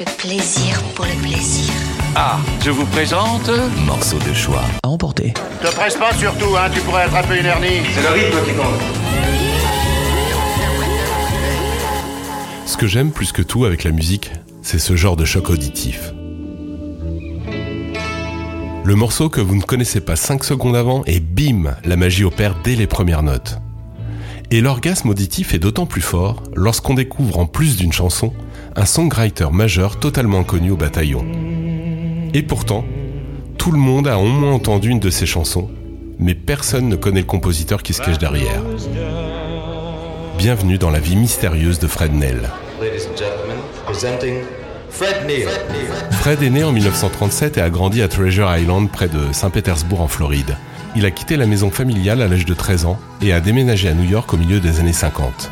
[0.00, 1.70] Le plaisir pour le plaisir.
[2.16, 3.50] Ah, je vous présente
[3.84, 5.34] Morceau de choix à emporter.
[5.60, 7.82] Te presse pas surtout, hein, tu pourrais attraper une hernie.
[7.94, 8.80] C'est le rythme qui compte.
[12.64, 14.32] Ce que j'aime plus que tout avec la musique,
[14.62, 16.14] c'est ce genre de choc auditif.
[18.82, 22.54] Le morceau que vous ne connaissez pas 5 secondes avant et bim, la magie opère
[22.64, 23.58] dès les premières notes.
[24.50, 28.32] Et l'orgasme auditif est d'autant plus fort lorsqu'on découvre en plus d'une chanson
[28.76, 31.24] un songwriter majeur totalement inconnu au bataillon.
[32.32, 32.84] Et pourtant,
[33.58, 35.70] tout le monde a au moins entendu une de ses chansons,
[36.18, 38.62] mais personne ne connaît le compositeur qui se cache derrière.
[40.38, 42.48] Bienvenue dans la vie mystérieuse de Fred Nell.
[44.90, 45.46] Fred Neil.
[46.10, 50.08] Fred est né en 1937 et a grandi à Treasure Island près de Saint-Pétersbourg en
[50.08, 50.56] Floride.
[50.96, 53.94] Il a quitté la maison familiale à l'âge de 13 ans et a déménagé à
[53.94, 55.50] New York au milieu des années 50.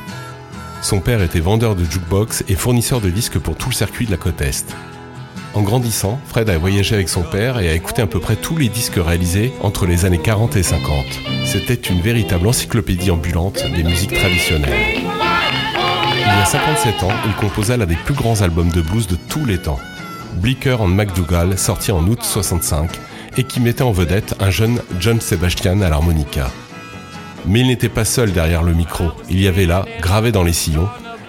[0.80, 4.10] Son père était vendeur de jukebox et fournisseur de disques pour tout le circuit de
[4.10, 4.74] la côte Est.
[5.54, 8.56] En grandissant, Fred a voyagé avec son père et a écouté à peu près tous
[8.56, 11.04] les disques réalisés entre les années 40 et 50.
[11.44, 15.02] C'était une véritable encyclopédie ambulante des musiques traditionnelles.
[16.14, 19.16] Il y a 57 ans, il composa l'un des plus grands albums de blues de
[19.28, 19.80] tous les temps,
[20.36, 22.90] Bleecker and McDougall, sorti en août 65,
[23.36, 26.50] et qui mettait en vedette un jeune John Sebastian à l'harmonica.
[27.46, 30.52] Mais il n'était pas seul derrière le micro, il y avait là, gravé dans les
[30.52, 30.88] sillons,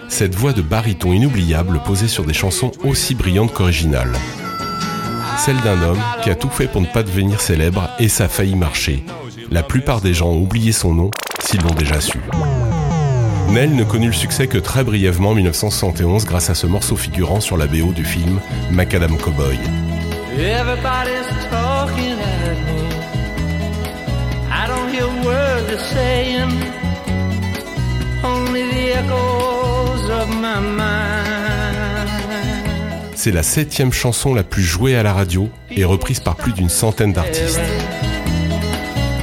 [0.09, 4.13] cette voix de baryton inoubliable posée sur des chansons aussi brillantes qu'originales.
[5.37, 8.27] Celle d'un homme qui a tout fait pour ne pas devenir célèbre et ça a
[8.27, 9.05] failli marcher.
[9.52, 12.19] La plupart des gens ont oublié son nom s'ils l'ont déjà su.
[13.52, 17.39] Nell ne connut le succès que très brièvement en 1971 grâce à ce morceau figurant
[17.39, 18.39] sur la BO du film
[18.71, 19.57] Macadam Cowboy.
[24.61, 26.52] I don't hear a word they're saying.
[28.25, 32.09] Only the echoes of my mind.
[33.15, 36.67] C'est la septième chanson la plus jouée à la radio et reprise par plus d'une
[36.67, 37.61] centaine d'artistes.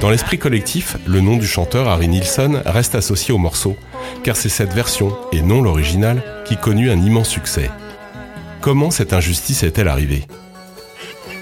[0.01, 3.77] Dans l'esprit collectif, le nom du chanteur Harry Nilsson reste associé au morceau,
[4.23, 7.71] car c'est cette version, et non l'original, qui connut un immense succès.
[8.63, 10.27] Comment cette injustice est-elle arrivée?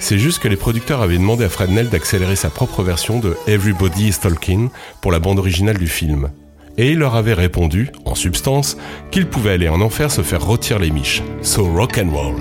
[0.05, 3.39] C'est juste que les producteurs avaient demandé à Fred Nell d'accélérer sa propre version de
[3.47, 4.69] Everybody is Talking
[5.01, 6.29] pour la bande originale du film.
[6.77, 8.77] Et il leur avait répondu, en substance,
[9.11, 11.23] qu'il pouvait aller en enfer se faire rôtir les miches.
[11.41, 12.37] So rock and roll.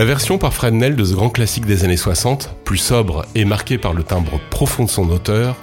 [0.00, 3.44] La version par Fred Nell de ce grand classique des années 60, plus sobre et
[3.44, 5.56] marquée par le timbre profond de son auteur,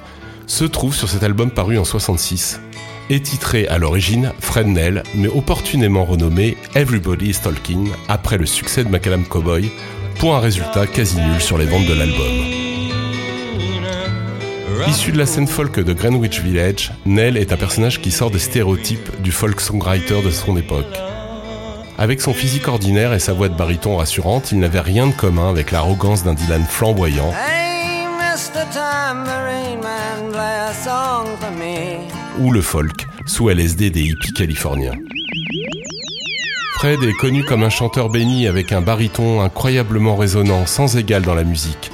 [0.46, 2.62] se trouve sur cet album paru en 66
[3.10, 8.84] et titré à l'origine Fred Nell, mais opportunément renommé Everybody is Talking après le succès
[8.84, 9.72] de Macadam Cowboy,
[10.20, 12.28] pour un résultat quasi nul sur les ventes de l'album.
[14.88, 18.38] Issu de la scène folk de Greenwich Village, Nell est un personnage qui sort des
[18.38, 20.96] stéréotypes du folk songwriter de son époque.
[21.98, 25.50] Avec son physique ordinaire et sa voix de baryton rassurante, il n'avait rien de commun
[25.50, 27.34] avec l'arrogance d'un Dylan flamboyant
[32.40, 34.94] ou le folk, sous LSD des hippies californiens.
[36.76, 41.34] Fred est connu comme un chanteur béni avec un baryton incroyablement résonnant, sans égal dans
[41.34, 41.92] la musique.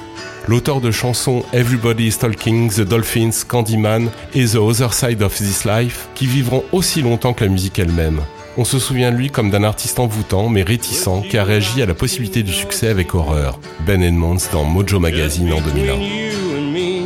[0.47, 5.63] L'auteur de chansons Everybody is Talking, The Dolphins, Candyman et The Other Side of This
[5.63, 8.19] Life, qui vivront aussi longtemps que la musique elle-même.
[8.55, 11.87] On se souvient de lui comme d'un artiste envoûtant mais réticent qui a réagi à
[11.87, 13.59] la possibilité du succès avec horreur.
[13.83, 15.95] Ben Edmonds dans Mojo Magazine en 2001.
[15.95, 15.99] You
[16.55, 17.01] and me.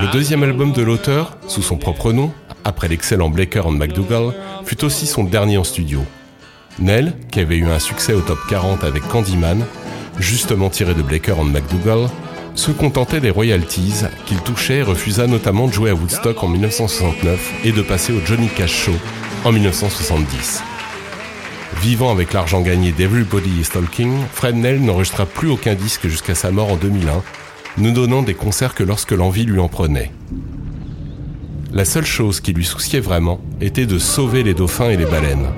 [0.00, 2.30] Le deuxième album de l'auteur, sous son propre nom,
[2.64, 4.34] après l'excellent Blaker and McDougall,
[4.64, 6.04] fut aussi son dernier en studio.
[6.78, 9.64] Nell, qui avait eu un succès au top 40 avec Candyman,
[10.20, 12.08] justement tiré de Blaker and McDougall,
[12.54, 17.52] se contentait des royalties qu'il touchait et refusa notamment de jouer à Woodstock en 1969
[17.64, 18.94] et de passer au Johnny Cash Show
[19.44, 20.62] en 1970.
[21.82, 26.50] Vivant avec l'argent gagné d'Everybody is Talking, Fred Nell n'enregistra plus aucun disque jusqu'à sa
[26.50, 27.22] mort en 2001,
[27.78, 30.10] ne donnant des concerts que lorsque l'envie lui en prenait.
[31.72, 35.48] La seule chose qui lui souciait vraiment était de sauver les dauphins et les baleines.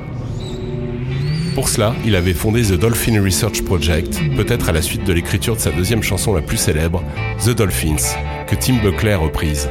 [1.55, 5.56] Pour cela, il avait fondé The Dolphin Research Project, peut-être à la suite de l'écriture
[5.56, 7.02] de sa deuxième chanson la plus célèbre,
[7.44, 8.14] The Dolphins,
[8.46, 9.69] que Tim Buckley reprise.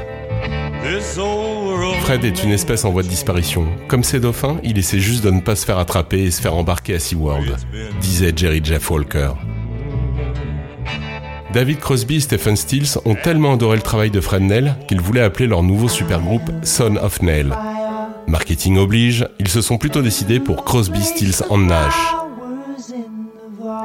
[2.06, 3.66] Fred est une espèce en voie de disparition.
[3.88, 6.54] Comme ces dauphins, il essaie juste de ne pas se faire attraper et se faire
[6.54, 7.58] embarquer à SeaWorld,
[8.00, 9.30] disait Jerry Jeff Walker.
[11.52, 15.24] David Crosby et Stephen Stills ont tellement adoré le travail de Fred Nell qu'ils voulaient
[15.24, 17.58] appeler leur nouveau supergroupe Son of Nell.
[18.28, 21.98] Marketing oblige, ils se sont plutôt décidés pour Crosby, Stills and Nash.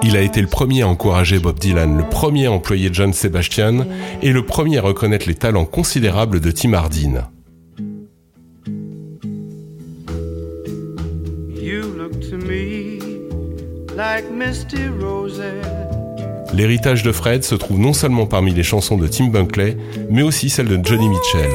[0.03, 3.87] Il a été le premier à encourager Bob Dylan, le premier à employer John Sebastian
[4.21, 7.31] et le premier à reconnaître les talents considérables de Tim Hardin.
[16.55, 19.77] L'héritage de Fred se trouve non seulement parmi les chansons de Tim Bunkley,
[20.09, 21.51] mais aussi celles de Johnny Mitchell.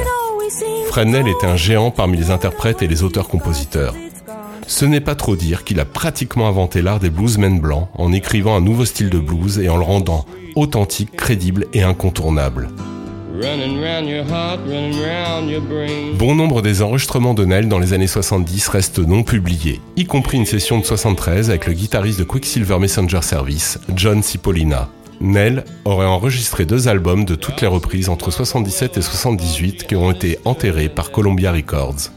[0.87, 3.95] Fred Nell est un géant parmi les interprètes et les auteurs-compositeurs.
[4.67, 8.55] Ce n'est pas trop dire qu'il a pratiquement inventé l'art des bluesmen blancs en écrivant
[8.55, 10.25] un nouveau style de blues et en le rendant
[10.55, 12.69] authentique, crédible et incontournable.
[16.17, 20.37] Bon nombre des enregistrements de Nell dans les années 70 restent non publiés, y compris
[20.37, 24.89] une session de 73 avec le guitariste de Quicksilver Messenger Service, John Cipollina.
[25.19, 30.11] Nell aurait enregistré deux albums de toutes les reprises entre 77 et 78 qui ont
[30.11, 32.11] été enterrés par Columbia Records.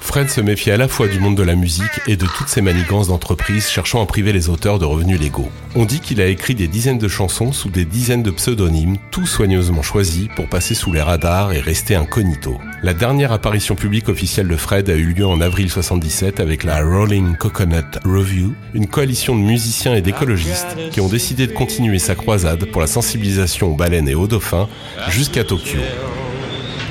[0.00, 2.62] Fred se méfiait à la fois du monde de la musique et de toutes ces
[2.62, 5.50] manigances d'entreprises cherchant à priver les auteurs de revenus légaux.
[5.76, 9.26] On dit qu'il a écrit des dizaines de chansons sous des dizaines de pseudonymes, tout
[9.26, 12.58] soigneusement choisis pour passer sous les radars et rester incognito.
[12.82, 16.82] La dernière apparition publique officielle de Fred a eu lieu en avril 77 avec la
[16.82, 22.14] Rolling Coconut Review, une coalition de musiciens et d'écologistes qui ont décidé de continuer sa
[22.14, 24.68] croisade pour la sensibilisation aux baleines et aux dauphins
[25.08, 25.78] jusqu'à Tokyo.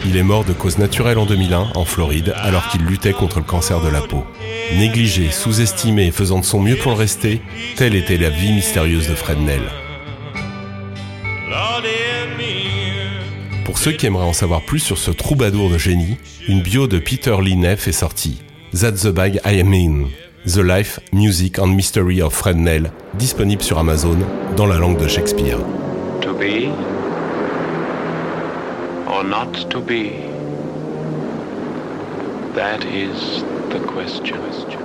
[0.05, 3.45] Il est mort de cause naturelle en 2001 en Floride alors qu'il luttait contre le
[3.45, 4.23] cancer de la peau.
[4.77, 7.41] Négligé, sous-estimé faisant de son mieux pour le rester,
[7.75, 9.61] telle était la vie mystérieuse de Fred Nell.
[13.65, 16.17] Pour ceux qui aimeraient en savoir plus sur ce troubadour de génie,
[16.47, 18.41] une bio de Peter Lee est sortie.
[18.73, 20.05] That's the bag I am in.
[20.45, 24.17] The Life, Music and Mystery of Fred Nell, disponible sur Amazon
[24.55, 25.59] dans la langue de Shakespeare.
[29.19, 30.13] Or not to be?
[32.53, 34.78] That is the question.